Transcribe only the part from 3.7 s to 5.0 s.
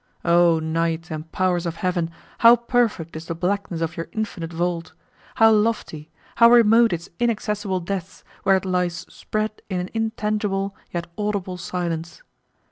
of your infinite vault